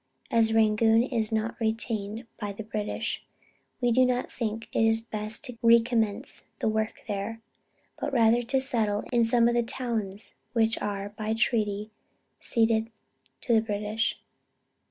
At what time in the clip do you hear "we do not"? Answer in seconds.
3.79-4.31